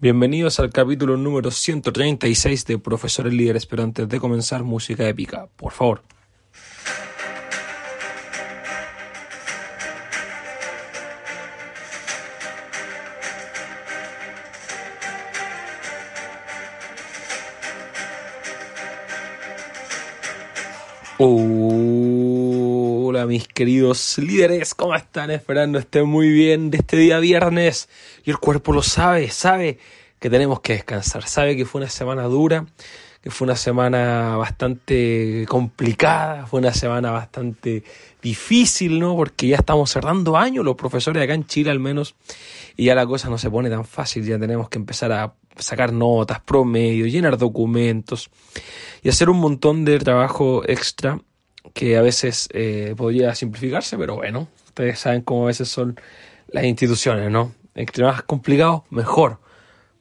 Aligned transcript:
Bienvenidos 0.00 0.60
al 0.60 0.70
capítulo 0.70 1.16
número 1.16 1.50
136 1.50 2.66
de 2.66 2.78
Profesores 2.78 3.32
Líderes, 3.32 3.66
pero 3.66 3.82
antes 3.82 4.08
de 4.08 4.20
comenzar, 4.20 4.62
música 4.62 5.08
épica, 5.08 5.48
por 5.56 5.72
favor. 5.72 6.04
Mis 23.26 23.48
queridos 23.48 24.18
líderes, 24.18 24.74
¿cómo 24.74 24.94
están? 24.94 25.30
Esperando 25.30 25.78
estén 25.78 26.06
muy 26.06 26.30
bien 26.30 26.70
de 26.70 26.78
este 26.78 26.96
día 26.96 27.18
viernes. 27.18 27.88
Y 28.24 28.30
el 28.30 28.38
cuerpo 28.38 28.72
lo 28.72 28.82
sabe, 28.82 29.30
sabe 29.30 29.78
que 30.18 30.30
tenemos 30.30 30.60
que 30.60 30.74
descansar, 30.74 31.26
sabe 31.26 31.56
que 31.56 31.64
fue 31.64 31.80
una 31.80 31.90
semana 31.90 32.24
dura, 32.24 32.66
que 33.22 33.30
fue 33.30 33.46
una 33.46 33.56
semana 33.56 34.36
bastante 34.36 35.44
complicada, 35.48 36.46
fue 36.46 36.60
una 36.60 36.72
semana 36.72 37.10
bastante 37.10 37.82
difícil, 38.22 39.00
¿no? 39.00 39.16
Porque 39.16 39.48
ya 39.48 39.56
estamos 39.56 39.90
cerrando 39.90 40.36
años, 40.36 40.64
los 40.64 40.76
profesores 40.76 41.22
acá 41.22 41.34
en 41.34 41.46
Chile 41.46 41.70
al 41.70 41.80
menos, 41.80 42.14
y 42.76 42.86
ya 42.86 42.94
la 42.94 43.06
cosa 43.06 43.28
no 43.28 43.38
se 43.38 43.50
pone 43.50 43.70
tan 43.70 43.84
fácil, 43.84 44.24
ya 44.24 44.38
tenemos 44.38 44.68
que 44.68 44.78
empezar 44.78 45.12
a 45.12 45.34
sacar 45.56 45.92
notas, 45.92 46.40
promedios, 46.40 47.10
llenar 47.10 47.36
documentos 47.38 48.30
y 49.02 49.08
hacer 49.08 49.28
un 49.28 49.38
montón 49.40 49.84
de 49.84 49.98
trabajo 49.98 50.62
extra 50.66 51.20
que 51.74 51.96
a 51.96 52.02
veces 52.02 52.48
eh, 52.52 52.94
podría 52.96 53.34
simplificarse, 53.34 53.96
pero 53.96 54.16
bueno, 54.16 54.48
ustedes 54.66 54.98
saben 54.98 55.22
cómo 55.22 55.44
a 55.44 55.46
veces 55.48 55.68
son 55.68 56.00
las 56.48 56.64
instituciones, 56.64 57.30
¿no? 57.30 57.52
Entre 57.74 58.04
más 58.04 58.22
complicado, 58.22 58.84
mejor. 58.90 59.40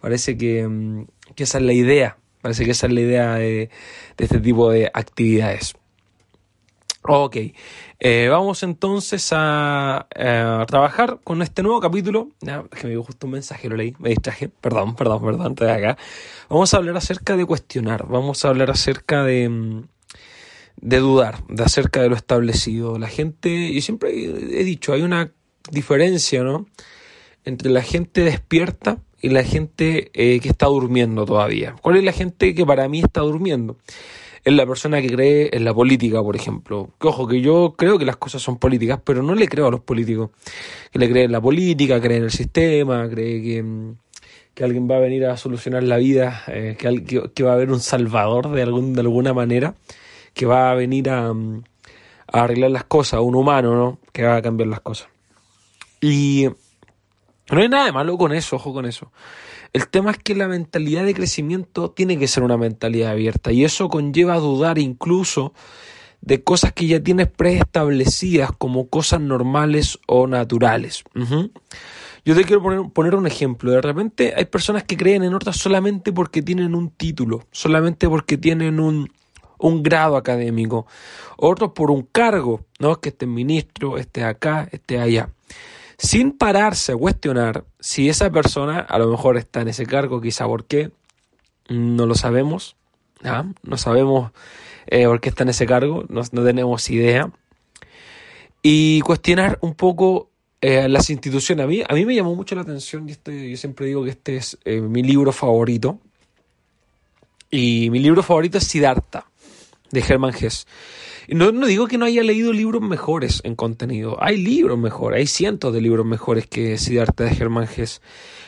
Parece 0.02 0.38
que, 0.38 0.68
mm, 0.68 1.06
que, 1.36 1.44
esa 1.44 1.58
es 1.58 1.64
la 1.64 1.74
idea, 1.74 2.18
parece 2.42 2.66
que 2.66 2.72
esa 2.72 2.88
es 2.88 2.94
la 2.94 3.02
idea 3.02 3.36
de, 3.36 3.70
de 4.18 4.24
este 4.26 4.40
tipo 4.40 4.70
de 4.72 4.90
actividades. 4.94 5.76
Ok, 7.10 7.38
eh, 8.00 8.28
vamos 8.30 8.64
entonces 8.64 9.32
a, 9.32 10.08
a, 10.14 10.66
trabajar 10.68 11.20
con 11.24 11.42
este 11.42 11.64
nuevo 11.64 11.80
capítulo. 11.80 12.30
Ya, 12.42 12.66
es 12.70 12.80
que 12.82 12.88
me 12.88 12.92
dio 12.92 13.04
justo 13.04 13.28
un 13.28 13.34
mensaje, 13.34 13.70
lo 13.70 13.78
leí, 13.78 13.96
me 14.00 14.10
distraje. 14.10 14.50
Perdón, 14.50 14.96
perdón, 14.96 15.24
perdón, 15.24 15.52
estoy 15.54 15.70
acá. 15.70 15.98
Vamos 16.50 16.74
a 16.74 16.78
hablar 16.78 16.98
acerca 16.98 17.38
de 17.38 17.46
cuestionar, 17.46 18.08
vamos 18.08 18.44
a 18.44 18.50
hablar 18.50 18.72
acerca 18.72 19.24
de, 19.24 19.48
mm, 19.48 19.84
de 20.80 21.00
dudar, 21.00 21.44
de 21.50 21.64
acerca 21.64 22.02
de 22.02 22.10
lo 22.10 22.16
establecido. 22.16 22.98
La 22.98 23.08
gente, 23.08 23.74
yo 23.74 23.82
siempre 23.82 24.12
he 24.12 24.64
dicho, 24.64 24.94
hay 24.94 25.02
una 25.02 25.32
diferencia, 25.72 26.44
¿no? 26.44 26.68
Entre 27.46 27.70
la 27.70 27.82
gente 27.82 28.22
despierta 28.22 29.00
y 29.22 29.30
la 29.30 29.44
gente 29.44 30.12
eh, 30.14 30.40
que 30.40 30.50
está 30.50 30.68
durmiendo 30.68 31.26
todavía. 31.26 31.76
¿Cuál 31.82 31.98
es 31.98 32.04
la 32.04 32.12
gente 32.12 32.54
que 32.54 32.66
para 32.66 32.88
mí 32.88 33.00
está 33.00 33.22
durmiendo? 33.22 33.78
es 34.48 34.54
la 34.54 34.66
persona 34.66 35.02
que 35.02 35.10
cree 35.10 35.50
en 35.52 35.66
la 35.66 35.74
política, 35.74 36.24
por 36.24 36.38
ejemplo. 36.38 36.94
Que, 37.02 37.10
ojo, 37.10 37.28
que 37.28 37.42
yo 37.42 37.76
creo 37.78 38.00
que 38.00 38.06
las 38.06 38.16
cosas 38.16 38.42
son 38.42 38.58
políticas, 38.58 38.98
pero 39.04 39.22
no 39.22 39.36
le 39.36 39.46
creo 39.46 39.68
a 39.68 39.72
los 39.72 39.82
políticos. 39.82 40.30
Que 40.90 41.00
le 41.00 41.10
cree 41.10 41.26
en 41.26 41.34
la 41.34 41.42
política, 41.42 42.00
cree 42.00 42.16
en 42.16 42.24
el 42.24 42.32
sistema, 42.32 43.10
cree 43.10 43.42
que, 43.42 43.62
mm, 43.62 43.96
que 44.54 44.64
alguien 44.64 44.90
va 44.90 44.96
a 44.96 45.00
venir 45.00 45.26
a 45.26 45.36
solucionar 45.36 45.84
la 45.84 45.98
vida, 45.98 46.44
eh, 46.48 46.78
que, 46.80 47.30
que, 47.36 47.44
va 47.44 47.52
a 47.52 47.54
haber 47.56 47.72
un 47.72 47.82
salvador 47.82 48.50
de, 48.52 48.62
algún, 48.62 48.94
de 48.94 49.02
alguna 49.02 49.34
manera, 49.34 49.76
que 50.38 50.46
va 50.46 50.72
a 50.72 50.76
venir 50.76 51.10
a, 51.10 51.34
mm, 51.34 51.64
a 52.32 52.44
arreglar 52.44 52.72
las 52.72 52.86
cosas, 52.86 53.20
un 53.20 53.36
humano, 53.36 53.76
¿no? 53.76 54.00
Que 54.14 54.24
va 54.24 54.38
a 54.38 54.42
cambiar 54.42 54.70
las 54.70 54.80
cosas. 54.80 55.10
Y 56.00 56.48
no 57.52 57.62
hay 57.62 57.70
nada 57.70 57.86
de 57.86 57.92
malo 57.92 58.18
con 58.18 58.34
eso, 58.34 58.58
ojo 58.58 58.74
con 58.74 58.86
eso. 58.86 59.12
El 59.74 59.90
tema 59.90 60.12
es 60.12 60.18
que 60.18 60.36
la 60.36 60.48
mentalidad 60.48 61.04
de 61.06 61.14
crecimiento 61.14 61.92
tiene 61.92 62.18
que 62.18 62.28
ser 62.28 62.44
una 62.44 62.58
mentalidad 62.58 63.12
abierta 63.12 63.52
y 63.52 63.66
eso 63.66 63.90
conlleva 63.90 64.38
dudar 64.38 64.78
incluso 64.78 65.54
de 66.22 66.44
cosas 66.44 66.74
que 66.74 66.88
ya 66.88 67.02
tienes 67.02 67.28
preestablecidas 67.28 68.52
como 68.58 68.88
cosas 68.88 69.22
normales 69.22 70.00
o 70.08 70.28
naturales. 70.28 71.04
Yo 72.26 72.36
te 72.36 72.44
quiero 72.44 72.62
poner, 72.62 72.92
poner, 72.92 73.16
un 73.16 73.28
ejemplo. 73.28 73.72
De 73.72 73.82
repente 73.82 74.34
hay 74.36 74.46
personas 74.46 74.84
que 74.84 74.98
creen 74.98 75.24
en 75.24 75.34
otras 75.34 75.58
solamente 75.58 76.12
porque 76.12 76.42
tienen 76.42 76.76
un 76.76 76.90
título, 76.90 77.46
solamente 77.52 78.10
porque 78.10 78.38
tienen 78.38 78.80
un, 78.80 79.10
un 79.60 79.84
grado 79.84 80.18
académico, 80.18 80.88
otros 81.38 81.72
por 81.72 81.92
un 81.92 82.04
cargo, 82.04 82.62
¿no? 82.80 83.00
Que 83.00 83.10
este 83.10 83.26
ministro, 83.26 83.98
este 83.98 84.24
acá, 84.24 84.68
este 84.72 85.00
allá 85.00 85.30
sin 85.98 86.32
pararse 86.32 86.92
a 86.92 86.96
cuestionar 86.96 87.66
si 87.80 88.10
esa 88.10 88.30
persona 88.30 88.80
a 88.80 89.00
lo 89.00 89.10
mejor 89.10 89.38
está 89.38 89.62
en 89.62 89.70
ese 89.70 89.86
cargo, 89.86 90.22
quizá 90.22 90.46
por 90.46 90.66
qué, 90.66 90.92
no 91.70 92.06
lo 92.06 92.16
sabemos, 92.16 92.76
no 93.64 93.78
sabemos 93.78 94.32
eh, 94.88 95.06
por 95.06 95.20
qué 95.20 95.30
está 95.30 95.44
en 95.44 95.50
ese 95.50 95.66
cargo, 95.66 96.06
no, 96.10 96.24
tenemos 96.24 96.90
idea. 96.90 97.32
Y 98.62 99.02
cuestionar 99.02 99.58
un 99.62 99.76
poco 99.76 100.30
eh, 100.62 100.88
las 100.90 101.10
instituciones. 101.10 101.64
A 101.64 101.68
mí, 101.68 101.84
a 101.88 101.94
mí 101.94 102.06
me 102.06 102.16
llamó 102.16 102.36
mucho 102.36 102.56
la 102.56 102.62
atención, 102.62 103.08
y 103.08 103.14
este, 103.14 103.50
yo 103.50 103.58
siempre 103.58 103.88
digo 103.88 104.04
que 104.04 104.12
este 104.12 104.38
es 104.38 104.58
eh, 104.66 104.82
mi 104.82 105.04
libro 105.04 105.32
favorito. 105.32 106.00
Y 107.50 107.90
mi 107.92 108.00
libro 108.00 108.24
favorito 108.24 108.58
es 108.58 108.66
Siddhartha, 108.66 109.26
de 109.92 110.00
Hermann 110.00 110.34
Hesse. 110.34 110.66
No, 111.30 111.52
no 111.52 111.68
digo 111.68 111.88
que 111.88 111.98
no 111.98 112.06
haya 112.06 112.24
leído 112.24 112.54
libros 112.54 112.82
mejores 112.82 113.42
en 113.44 113.56
contenido. 113.56 114.18
Hay 114.22 114.38
libros 114.38 114.78
mejores, 114.78 115.20
hay 115.20 115.28
cientos 115.28 115.74
de 115.74 115.82
libros 115.82 116.06
mejores 116.06 116.48
que 116.48 116.78
Siddhartha 116.78 117.26
de 117.26 117.36
Germán 117.36 117.68
Hess. 117.76 118.02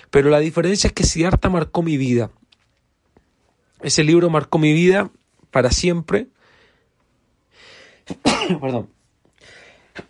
Pero 0.09 0.29
la 0.29 0.39
diferencia 0.39 0.87
es 0.87 0.93
que 0.93 1.03
Siddhartha 1.03 1.49
marcó 1.49 1.83
mi 1.83 1.97
vida. 1.97 2.31
Ese 3.81 4.03
libro 4.03 4.29
marcó 4.29 4.59
mi 4.59 4.73
vida 4.73 5.11
para 5.51 5.71
siempre. 5.71 6.27
Perdón. 8.61 8.89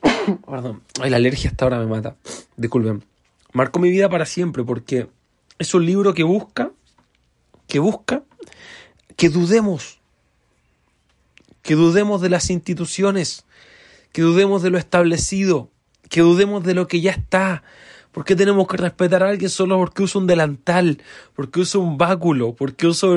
Perdón. 0.45 0.83
Ay, 1.01 1.09
la 1.09 1.17
alergia 1.17 1.49
hasta 1.49 1.65
ahora 1.65 1.79
me 1.79 1.87
mata. 1.87 2.15
Disculpen. 2.55 3.03
Marcó 3.51 3.79
mi 3.79 3.89
vida 3.89 4.09
para 4.09 4.25
siempre 4.25 4.63
porque 4.63 5.07
es 5.57 5.73
un 5.73 5.85
libro 5.85 6.13
que 6.13 6.23
busca, 6.23 6.71
que 7.67 7.79
busca 7.79 8.23
que 9.15 9.29
dudemos 9.29 9.98
que 11.69 11.75
dudemos 11.75 12.19
de 12.19 12.29
las 12.29 12.49
instituciones, 12.49 13.45
que 14.11 14.23
dudemos 14.23 14.63
de 14.63 14.71
lo 14.71 14.79
establecido, 14.79 15.69
que 16.09 16.21
dudemos 16.21 16.63
de 16.63 16.73
lo 16.73 16.87
que 16.87 16.99
ya 16.99 17.11
está. 17.11 17.61
¿Por 18.11 18.25
qué 18.25 18.35
tenemos 18.35 18.67
que 18.67 18.77
respetar 18.77 19.21
a 19.21 19.29
alguien 19.29 19.51
solo 19.51 19.77
porque 19.77 20.01
usa 20.01 20.19
un 20.19 20.25
delantal? 20.25 20.99
¿Porque 21.35 21.59
usa 21.59 21.79
un 21.79 21.95
báculo? 21.99 22.55
¿Porque 22.55 22.87
usa 22.87 23.09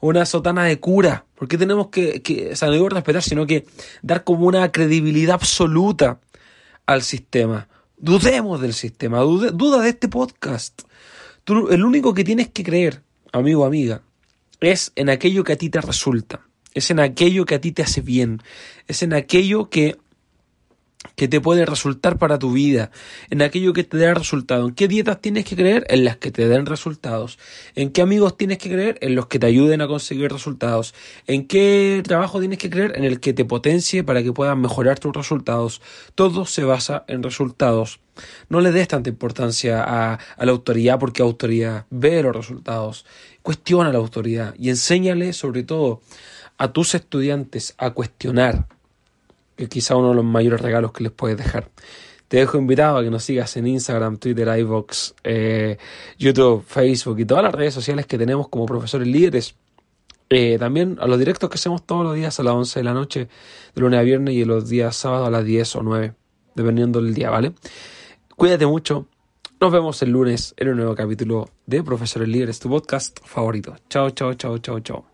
una 0.00 0.26
sotana 0.26 0.64
de 0.64 0.80
cura? 0.80 1.24
¿Por 1.36 1.46
qué 1.46 1.56
tenemos 1.56 1.90
que, 1.90 2.20
que, 2.20 2.50
o 2.50 2.56
sea, 2.56 2.66
no 2.66 2.74
digo 2.74 2.88
respetar, 2.88 3.22
sino 3.22 3.46
que 3.46 3.64
dar 4.02 4.24
como 4.24 4.46
una 4.46 4.72
credibilidad 4.72 5.34
absoluta 5.34 6.18
al 6.86 7.02
sistema? 7.02 7.68
Dudemos 7.96 8.60
del 8.60 8.74
sistema, 8.74 9.20
duda 9.20 9.82
de 9.82 9.90
este 9.90 10.08
podcast. 10.08 10.82
Tú, 11.44 11.68
el 11.68 11.84
único 11.84 12.12
que 12.12 12.24
tienes 12.24 12.48
que 12.48 12.64
creer, 12.64 13.04
amigo 13.30 13.64
amiga, 13.64 14.02
es 14.58 14.90
en 14.96 15.10
aquello 15.10 15.44
que 15.44 15.52
a 15.52 15.56
ti 15.56 15.70
te 15.70 15.80
resulta 15.80 16.40
es 16.74 16.90
en 16.90 17.00
aquello 17.00 17.46
que 17.46 17.54
a 17.54 17.60
ti 17.60 17.72
te 17.72 17.82
hace 17.82 18.00
bien, 18.00 18.42
es 18.88 19.02
en 19.02 19.14
aquello 19.14 19.70
que, 19.70 19.96
que 21.14 21.28
te 21.28 21.40
puede 21.40 21.64
resultar 21.64 22.18
para 22.18 22.38
tu 22.38 22.52
vida, 22.52 22.90
en 23.30 23.42
aquello 23.42 23.72
que 23.72 23.84
te 23.84 23.96
da 23.98 24.14
resultado. 24.14 24.66
¿En 24.66 24.74
qué 24.74 24.88
dietas 24.88 25.20
tienes 25.20 25.44
que 25.44 25.54
creer? 25.54 25.86
En 25.88 26.04
las 26.04 26.16
que 26.16 26.32
te 26.32 26.48
den 26.48 26.66
resultados. 26.66 27.38
¿En 27.76 27.90
qué 27.90 28.02
amigos 28.02 28.36
tienes 28.36 28.58
que 28.58 28.70
creer? 28.70 28.98
En 29.00 29.14
los 29.14 29.26
que 29.26 29.38
te 29.38 29.46
ayuden 29.46 29.80
a 29.80 29.86
conseguir 29.86 30.32
resultados. 30.32 30.94
¿En 31.26 31.46
qué 31.46 32.02
trabajo 32.04 32.40
tienes 32.40 32.58
que 32.58 32.70
creer? 32.70 32.94
En 32.96 33.04
el 33.04 33.20
que 33.20 33.32
te 33.32 33.44
potencie 33.44 34.02
para 34.02 34.22
que 34.22 34.32
puedas 34.32 34.56
mejorar 34.56 34.98
tus 34.98 35.14
resultados. 35.14 35.80
Todo 36.14 36.46
se 36.46 36.64
basa 36.64 37.04
en 37.06 37.22
resultados. 37.22 38.00
No 38.48 38.60
le 38.60 38.72
des 38.72 38.88
tanta 38.88 39.10
importancia 39.10 39.82
a, 39.84 40.14
a 40.14 40.44
la 40.44 40.52
autoridad 40.52 40.98
porque 40.98 41.22
autoridad 41.22 41.86
ve 41.90 42.22
los 42.22 42.34
resultados. 42.34 43.04
Cuestiona 43.42 43.92
la 43.92 43.98
autoridad 43.98 44.54
y 44.58 44.70
enséñale 44.70 45.32
sobre 45.32 45.62
todo 45.64 46.00
a 46.58 46.72
tus 46.72 46.94
estudiantes 46.94 47.74
a 47.78 47.90
cuestionar, 47.90 48.66
que 49.56 49.68
quizá 49.68 49.96
uno 49.96 50.10
de 50.10 50.14
los 50.16 50.24
mayores 50.24 50.60
regalos 50.60 50.92
que 50.92 51.04
les 51.04 51.12
puedes 51.12 51.36
dejar. 51.36 51.70
Te 52.28 52.38
dejo 52.38 52.58
invitado 52.58 52.98
a 52.98 53.02
que 53.02 53.10
nos 53.10 53.22
sigas 53.24 53.56
en 53.56 53.66
Instagram, 53.66 54.16
Twitter, 54.16 54.48
iVoox, 54.58 55.12
eh, 55.24 55.78
YouTube, 56.18 56.64
Facebook 56.66 57.20
y 57.20 57.24
todas 57.24 57.44
las 57.44 57.54
redes 57.54 57.74
sociales 57.74 58.06
que 58.06 58.18
tenemos 58.18 58.48
como 58.48 58.66
profesores 58.66 59.06
líderes. 59.06 59.54
Eh, 60.30 60.56
también 60.58 60.96
a 61.00 61.06
los 61.06 61.18
directos 61.18 61.50
que 61.50 61.56
hacemos 61.56 61.84
todos 61.84 62.02
los 62.02 62.14
días 62.14 62.40
a 62.40 62.42
las 62.42 62.54
11 62.54 62.80
de 62.80 62.84
la 62.84 62.94
noche, 62.94 63.28
de 63.74 63.80
lunes 63.80 64.00
a 64.00 64.02
viernes 64.02 64.34
y 64.34 64.44
los 64.44 64.68
días 64.68 64.96
sábados 64.96 65.28
a 65.28 65.30
las 65.30 65.44
10 65.44 65.76
o 65.76 65.82
9, 65.82 66.14
dependiendo 66.54 67.00
del 67.00 67.14
día, 67.14 67.30
¿vale? 67.30 67.52
Cuídate 68.34 68.66
mucho. 68.66 69.06
Nos 69.60 69.70
vemos 69.70 70.02
el 70.02 70.10
lunes 70.10 70.54
en 70.56 70.68
un 70.70 70.76
nuevo 70.78 70.94
capítulo 70.94 71.48
de 71.66 71.82
Profesores 71.82 72.28
Líderes, 72.28 72.58
tu 72.58 72.68
podcast 72.68 73.18
favorito. 73.24 73.76
Chao, 73.88 74.10
chao, 74.10 74.34
chao, 74.34 74.58
chao, 74.58 74.80
chao. 74.80 75.13